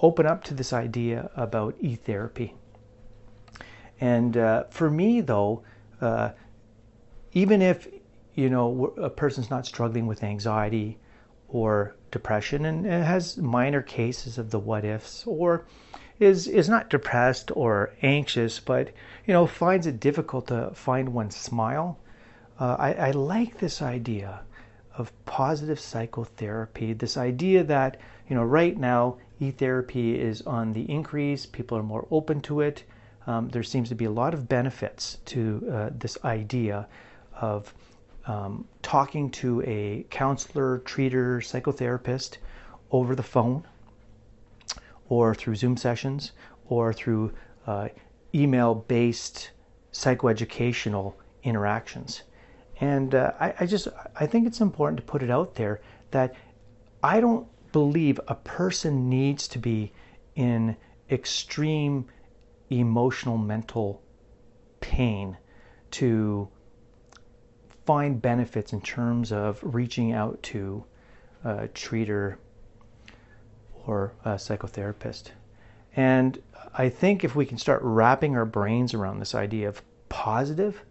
open 0.00 0.26
up 0.26 0.44
to 0.44 0.54
this 0.54 0.72
idea 0.72 1.30
about 1.36 1.74
e 1.80 1.94
therapy. 1.94 2.54
And 4.00 4.36
uh, 4.36 4.64
for 4.70 4.90
me, 4.90 5.20
though, 5.20 5.62
uh, 6.00 6.30
even 7.32 7.62
if 7.62 7.86
you 8.34 8.48
know 8.48 8.94
a 8.96 9.10
person's 9.10 9.50
not 9.50 9.66
struggling 9.66 10.06
with 10.06 10.24
anxiety 10.24 10.98
or 11.48 11.96
depression 12.10 12.64
and 12.64 12.86
has 12.86 13.36
minor 13.36 13.82
cases 13.82 14.38
of 14.38 14.50
the 14.50 14.58
what 14.58 14.84
ifs 14.84 15.26
or 15.26 15.66
is 16.18 16.46
is 16.46 16.68
not 16.68 16.90
depressed 16.90 17.50
or 17.54 17.92
anxious 18.02 18.60
but 18.60 18.88
you 19.26 19.34
know 19.34 19.46
finds 19.46 19.86
it 19.86 20.00
difficult 20.00 20.46
to 20.46 20.70
find 20.74 21.08
one 21.08 21.30
smile 21.30 21.98
uh, 22.58 22.76
I, 22.78 22.92
I 22.94 23.10
like 23.12 23.58
this 23.58 23.82
idea 23.82 24.40
of 24.96 25.12
positive 25.24 25.78
psychotherapy 25.78 26.92
this 26.92 27.16
idea 27.16 27.62
that 27.62 27.98
you 28.28 28.34
know 28.34 28.42
right 28.42 28.76
now 28.76 29.16
e-therapy 29.40 30.18
is 30.20 30.42
on 30.42 30.72
the 30.72 30.90
increase 30.90 31.46
people 31.46 31.76
are 31.76 31.82
more 31.82 32.06
open 32.10 32.40
to 32.40 32.60
it 32.60 32.84
um, 33.26 33.48
there 33.50 33.62
seems 33.62 33.88
to 33.88 33.94
be 33.94 34.06
a 34.06 34.10
lot 34.10 34.34
of 34.34 34.48
benefits 34.48 35.18
to 35.24 35.68
uh, 35.72 35.90
this 35.92 36.18
idea 36.24 36.88
of 37.40 37.72
um, 38.26 38.66
talking 38.82 39.30
to 39.30 39.62
a 39.62 40.06
counselor, 40.10 40.80
treater, 40.80 41.38
psychotherapist 41.40 42.38
over 42.90 43.14
the 43.14 43.22
phone 43.22 43.64
or 45.08 45.34
through 45.34 45.56
Zoom 45.56 45.76
sessions 45.76 46.32
or 46.68 46.92
through 46.92 47.32
uh, 47.66 47.88
email 48.34 48.74
based 48.74 49.50
psychoeducational 49.92 51.14
interactions. 51.42 52.22
And 52.80 53.14
uh, 53.14 53.32
I, 53.38 53.54
I 53.60 53.66
just 53.66 53.88
I 54.18 54.26
think 54.26 54.46
it's 54.46 54.60
important 54.60 54.98
to 54.98 55.02
put 55.04 55.22
it 55.22 55.30
out 55.30 55.54
there 55.54 55.80
that 56.10 56.34
I 57.02 57.20
don't 57.20 57.46
believe 57.72 58.18
a 58.26 58.34
person 58.34 59.08
needs 59.08 59.46
to 59.48 59.58
be 59.58 59.92
in 60.34 60.76
extreme 61.10 62.06
emotional 62.70 63.36
mental 63.36 64.02
pain 64.80 65.36
to 65.90 66.48
find 67.84 68.22
benefits 68.22 68.72
in 68.72 68.80
terms 68.80 69.32
of 69.32 69.58
reaching 69.62 70.12
out 70.12 70.42
to 70.42 70.84
a 71.44 71.68
treater 71.68 72.36
or 73.86 74.12
a 74.24 74.30
psychotherapist. 74.30 75.30
And 75.96 76.40
I 76.74 76.88
think 76.88 77.24
if 77.24 77.34
we 77.34 77.46
can 77.46 77.58
start 77.58 77.80
wrapping 77.82 78.36
our 78.36 78.44
brains 78.44 78.94
around 78.94 79.18
this 79.18 79.34
idea 79.34 79.68
of 79.68 79.82
positive 80.08 80.82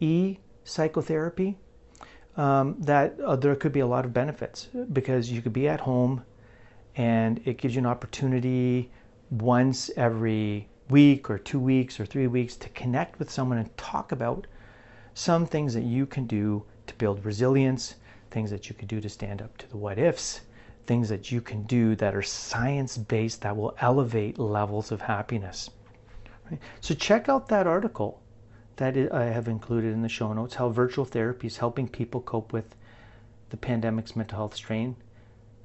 e 0.00 0.38
psychotherapy, 0.64 1.56
um, 2.36 2.76
that 2.80 3.18
uh, 3.20 3.36
there 3.36 3.54
could 3.56 3.72
be 3.72 3.80
a 3.80 3.86
lot 3.86 4.04
of 4.04 4.12
benefits 4.12 4.68
because 4.92 5.30
you 5.30 5.40
could 5.40 5.52
be 5.52 5.68
at 5.68 5.80
home 5.80 6.22
and 6.96 7.40
it 7.44 7.58
gives 7.58 7.74
you 7.74 7.80
an 7.80 7.86
opportunity 7.86 8.90
once 9.30 9.90
every 9.96 10.68
week 10.88 11.28
or 11.28 11.38
two 11.38 11.58
weeks 11.58 11.98
or 11.98 12.06
three 12.06 12.26
weeks 12.26 12.56
to 12.56 12.68
connect 12.70 13.18
with 13.18 13.30
someone 13.30 13.58
and 13.58 13.76
talk 13.76 14.12
about 14.12 14.46
some 15.14 15.46
things 15.46 15.74
that 15.74 15.82
you 15.82 16.06
can 16.06 16.26
do 16.26 16.64
to 16.86 16.94
build 16.94 17.24
resilience, 17.24 17.96
things 18.30 18.50
that 18.50 18.68
you 18.68 18.74
can 18.74 18.86
do 18.86 19.00
to 19.00 19.08
stand 19.08 19.42
up 19.42 19.56
to 19.56 19.68
the 19.68 19.76
what 19.76 19.98
ifs, 19.98 20.42
things 20.86 21.08
that 21.08 21.32
you 21.32 21.40
can 21.40 21.62
do 21.64 21.96
that 21.96 22.14
are 22.14 22.22
science 22.22 22.96
based 22.96 23.40
that 23.42 23.56
will 23.56 23.74
elevate 23.80 24.38
levels 24.38 24.92
of 24.92 25.00
happiness. 25.00 25.70
So, 26.80 26.94
check 26.94 27.28
out 27.28 27.48
that 27.48 27.66
article 27.66 28.20
that 28.76 28.96
I 29.12 29.24
have 29.26 29.48
included 29.48 29.92
in 29.92 30.02
the 30.02 30.08
show 30.08 30.32
notes 30.32 30.54
how 30.54 30.68
virtual 30.68 31.04
therapy 31.04 31.46
is 31.46 31.56
helping 31.56 31.88
people 31.88 32.20
cope 32.20 32.52
with 32.52 32.74
the 33.50 33.56
pandemic's 33.56 34.16
mental 34.16 34.36
health 34.38 34.54
strain. 34.54 34.96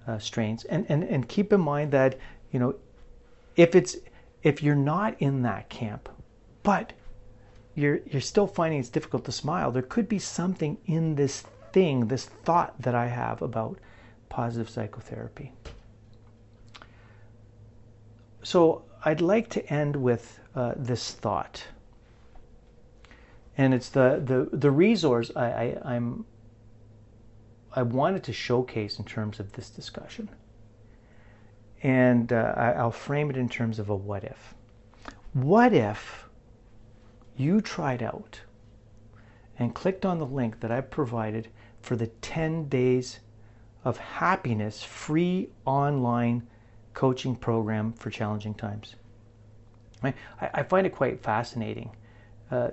Uh, 0.07 0.17
strains 0.17 0.63
and, 0.63 0.83
and 0.89 1.03
and 1.03 1.29
keep 1.29 1.53
in 1.53 1.61
mind 1.61 1.91
that 1.91 2.17
you 2.51 2.59
know 2.59 2.73
if 3.55 3.75
it's 3.75 3.97
if 4.41 4.63
you're 4.63 4.73
not 4.73 5.15
in 5.19 5.43
that 5.43 5.69
camp 5.69 6.09
but 6.63 6.91
you're 7.75 7.99
you're 8.07 8.21
still 8.21 8.47
finding 8.47 8.79
it's 8.79 8.89
difficult 8.89 9.25
to 9.25 9.31
smile, 9.31 9.71
there 9.71 9.81
could 9.81 10.09
be 10.09 10.19
something 10.19 10.77
in 10.85 11.15
this 11.15 11.43
thing, 11.71 12.07
this 12.07 12.25
thought 12.25 12.79
that 12.81 12.95
I 12.95 13.07
have 13.07 13.41
about 13.41 13.77
positive 14.29 14.69
psychotherapy. 14.69 15.53
So 18.43 18.83
I'd 19.05 19.21
like 19.21 19.49
to 19.49 19.65
end 19.71 19.95
with 19.95 20.39
uh, 20.55 20.73
this 20.75 21.13
thought, 21.13 21.63
and 23.57 23.73
it's 23.73 23.89
the 23.89 24.21
the 24.23 24.55
the 24.55 24.71
resource 24.71 25.31
I, 25.35 25.45
I 25.45 25.93
I'm 25.93 26.25
I 27.73 27.83
wanted 27.83 28.23
to 28.23 28.33
showcase 28.33 28.99
in 28.99 29.05
terms 29.05 29.39
of 29.39 29.53
this 29.53 29.69
discussion, 29.69 30.29
and 31.83 32.31
uh, 32.33 32.53
I, 32.57 32.71
I'll 32.73 32.91
frame 32.91 33.29
it 33.29 33.37
in 33.37 33.49
terms 33.49 33.79
of 33.79 33.89
a 33.89 33.95
what 33.95 34.23
if. 34.23 34.53
What 35.33 35.73
if 35.73 36.25
you 37.37 37.61
tried 37.61 38.03
out 38.03 38.41
and 39.57 39.73
clicked 39.73 40.05
on 40.05 40.17
the 40.17 40.25
link 40.25 40.59
that 40.59 40.71
I 40.71 40.81
provided 40.81 41.47
for 41.81 41.95
the 41.95 42.07
10 42.07 42.67
days 42.67 43.19
of 43.83 43.97
happiness 43.97 44.83
free 44.83 45.49
online 45.65 46.47
coaching 46.93 47.35
program 47.35 47.93
for 47.93 48.09
challenging 48.09 48.53
times. 48.53 48.95
I, 50.03 50.13
I 50.41 50.63
find 50.63 50.85
it 50.85 50.95
quite 50.95 51.21
fascinating. 51.21 51.95
Uh, 52.49 52.69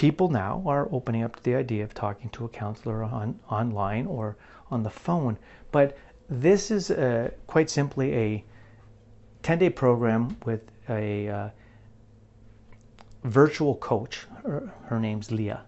people 0.00 0.30
now 0.30 0.62
are 0.64 0.88
opening 0.92 1.22
up 1.22 1.36
to 1.36 1.42
the 1.42 1.54
idea 1.54 1.84
of 1.84 1.92
talking 1.92 2.30
to 2.30 2.46
a 2.46 2.48
counselor 2.48 3.04
on 3.04 3.38
online 3.50 4.06
or 4.06 4.34
on 4.70 4.82
the 4.82 4.88
phone, 4.88 5.36
but 5.72 5.94
this 6.30 6.70
is 6.70 6.90
uh, 6.90 7.30
quite 7.46 7.68
simply 7.68 8.14
a 8.14 8.44
10 9.42 9.58
day 9.58 9.68
program 9.68 10.34
with 10.46 10.62
a 10.88 11.28
uh, 11.28 11.48
virtual 13.24 13.74
coach. 13.74 14.26
Her, 14.42 14.72
her 14.86 14.98
name's 14.98 15.30
Lia. 15.30 15.66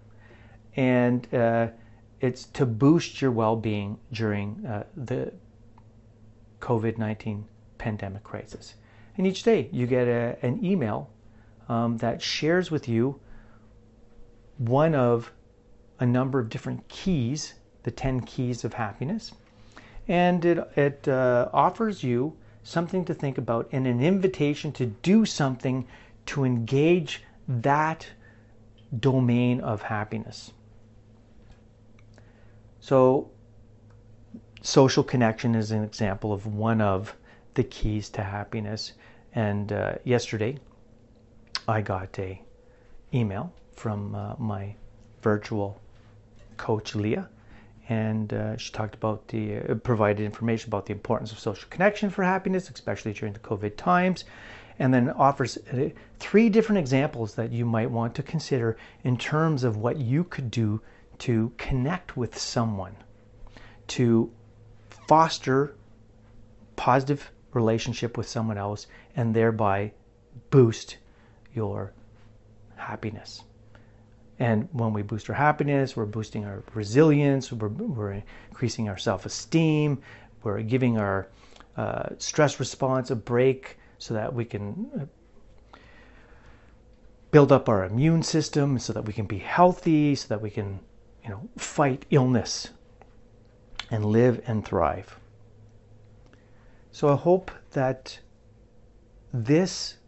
And 0.77 1.29
uh, 1.35 1.66
it's 2.23 2.45
to 2.55 2.64
boost 2.64 3.21
your 3.21 3.33
well 3.33 3.57
being 3.57 3.99
during 4.12 4.64
uh, 4.64 4.85
the 4.97 5.31
COVID 6.61 6.97
19 6.97 7.45
pandemic 7.77 8.23
crisis. 8.23 8.77
And 9.18 9.27
each 9.27 9.42
day 9.42 9.68
you 9.73 9.87
get 9.87 10.09
a, 10.09 10.38
an 10.40 10.64
email 10.64 11.11
um, 11.68 11.99
that 11.99 12.23
shares 12.23 12.71
with 12.71 12.88
you 12.88 13.21
one 14.68 14.94
of 14.94 15.33
a 15.98 16.07
number 16.07 16.38
of 16.38 16.48
different 16.48 16.87
keys, 16.88 17.55
the 17.83 17.90
10 17.90 18.20
keys 18.20 18.64
of 18.64 18.75
happiness. 18.75 19.33
And 20.09 20.44
it, 20.44 20.59
it 20.77 21.09
uh, 21.09 21.48
offers 21.53 22.03
you 22.03 22.37
something 22.62 23.05
to 23.05 23.14
think 23.14 23.38
about 23.38 23.68
and 23.72 23.87
an 23.87 24.01
invitation 24.01 24.72
to 24.72 24.87
do 24.87 25.25
something 25.25 25.87
to 26.27 26.44
engage 26.44 27.22
that 27.48 28.07
domain 28.98 29.61
of 29.61 29.83
happiness. 29.83 30.53
So, 32.81 33.31
social 34.61 35.03
connection 35.03 35.55
is 35.55 35.70
an 35.70 35.83
example 35.83 36.33
of 36.33 36.46
one 36.46 36.81
of 36.81 37.16
the 37.55 37.64
keys 37.64 38.11
to 38.11 38.22
happiness. 38.22 38.92
And 39.35 39.72
uh, 39.72 39.94
yesterday, 40.05 40.59
I 41.66 41.81
got 41.81 42.18
a 42.18 42.42
email 43.14 43.53
from 43.74 44.14
uh, 44.14 44.35
my 44.38 44.74
virtual 45.22 45.80
coach 46.56 46.94
Lia, 46.94 47.28
and 47.88 48.32
uh, 48.32 48.56
she 48.56 48.72
talked 48.72 48.94
about 48.94 49.28
the 49.28 49.58
uh, 49.58 49.74
provided 49.74 50.24
information 50.24 50.70
about 50.70 50.87
the 50.87 50.92
importance 50.92 51.32
of 51.32 51.38
social 51.38 51.68
connection 51.70 52.11
for 52.11 52.22
happiness, 52.22 52.70
especially 52.70 53.12
during 53.12 53.32
the 53.32 53.40
COVID 53.40 53.76
times 53.76 54.24
and 54.78 54.92
then 54.92 55.11
offers 55.11 55.58
uh, 55.72 55.88
three 56.18 56.48
different 56.48 56.78
examples 56.78 57.35
that 57.35 57.52
you 57.52 57.64
might 57.64 57.90
want 57.90 58.14
to 58.14 58.22
consider 58.22 58.76
in 59.04 59.16
terms 59.16 59.64
of 59.64 59.76
what 59.76 59.96
you 59.96 60.24
could 60.24 60.50
do 60.50 60.80
to 61.18 61.52
connect 61.56 62.16
with 62.16 62.37
someone, 62.37 62.96
to 63.87 64.30
foster 65.06 65.76
positive 66.76 67.30
relationship 67.52 68.16
with 68.16 68.28
someone 68.28 68.58
else 68.58 68.87
and 69.14 69.35
thereby 69.35 69.92
boost 70.50 70.96
your 71.54 71.92
happiness. 72.76 73.42
And 74.42 74.68
when 74.72 74.92
we 74.92 75.02
boost 75.02 75.31
our 75.31 75.37
happiness, 75.37 75.94
we're 75.94 76.05
boosting 76.05 76.44
our 76.44 76.64
resilience, 76.74 77.52
we're, 77.52 77.68
we're 77.68 78.24
increasing 78.50 78.88
our 78.88 78.98
self 78.98 79.24
esteem, 79.24 80.02
we're 80.42 80.62
giving 80.62 80.98
our 80.98 81.28
uh, 81.76 82.09
stress 82.18 82.59
response 82.59 83.12
a 83.12 83.14
break 83.14 83.78
so 83.98 84.14
that 84.14 84.35
we 84.35 84.44
can 84.44 84.90
uh, 85.00 85.78
build 87.31 87.52
up 87.52 87.68
our 87.68 87.85
immune 87.85 88.24
system, 88.24 88.81
so 88.81 88.92
that 88.92 89.05
we 89.05 89.12
can 89.12 89.26
be 89.26 89.38
healthy, 89.38 90.16
so 90.16 90.26
that 90.26 90.42
we 90.42 90.50
can, 90.50 90.81
you 91.22 91.31
know, 91.31 91.48
fight 91.57 92.05
illness 92.11 92.70
and 93.92 94.05
live 94.05 94.42
and 94.48 94.64
thrive. 94.64 95.20
So 96.90 97.09
I 97.11 97.14
hope 97.14 97.52
that 97.74 98.18
this 99.33 99.98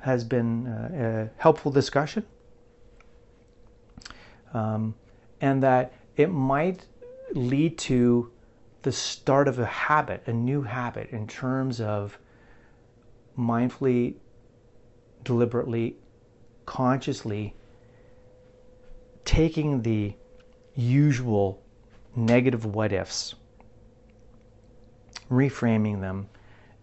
has 0.00 0.24
been 0.24 0.66
uh, 0.66 1.30
a 1.36 1.40
helpful 1.40 1.70
discussion 1.70 2.26
um, 4.54 4.94
and 5.40 5.62
that 5.62 5.92
it 6.16 6.30
might 6.30 6.86
lead 7.34 7.78
to 7.78 8.30
the 8.82 8.92
start 8.92 9.48
of 9.48 9.58
a 9.58 9.66
habit, 9.66 10.22
a 10.26 10.32
new 10.32 10.62
habit 10.62 11.10
in 11.10 11.26
terms 11.26 11.80
of 11.80 12.18
mindfully, 13.38 14.14
deliberately, 15.22 15.96
consciously 16.66 17.54
taking 19.24 19.82
the 19.82 20.14
usual 20.74 21.62
negative 22.16 22.64
what 22.64 22.92
ifs, 22.92 23.34
reframing 25.30 26.00
them, 26.00 26.28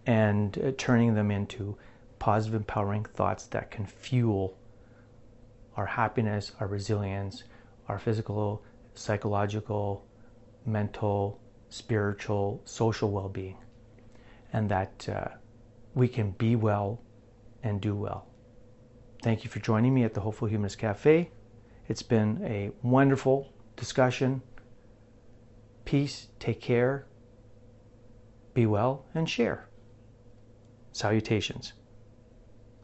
and 0.06 0.58
uh, 0.58 0.72
turning 0.78 1.14
them 1.14 1.30
into 1.30 1.76
positive, 2.18 2.60
empowering 2.60 3.04
thoughts 3.04 3.46
that 3.46 3.70
can 3.70 3.84
fuel 3.84 4.56
our 5.76 5.86
happiness, 5.86 6.52
our 6.60 6.66
resilience, 6.66 7.44
our 7.88 7.98
physical, 7.98 8.62
psychological, 8.94 10.04
mental, 10.66 11.40
spiritual, 11.70 12.60
social 12.64 13.10
well 13.10 13.28
being, 13.28 13.56
and 14.52 14.68
that 14.68 15.08
uh, 15.08 15.28
we 15.94 16.08
can 16.08 16.30
be 16.32 16.56
well 16.56 17.00
and 17.62 17.80
do 17.80 17.94
well. 17.94 18.26
Thank 19.22 19.42
you 19.44 19.50
for 19.50 19.58
joining 19.58 19.94
me 19.94 20.04
at 20.04 20.14
the 20.14 20.20
Hopeful 20.20 20.48
Humanist 20.48 20.78
Cafe. 20.78 21.30
It's 21.88 22.02
been 22.02 22.40
a 22.44 22.70
wonderful 22.82 23.52
discussion. 23.76 24.42
Peace, 25.84 26.28
take 26.38 26.60
care, 26.60 27.06
be 28.54 28.66
well, 28.66 29.06
and 29.14 29.28
share. 29.28 29.66
Salutations. 30.92 31.72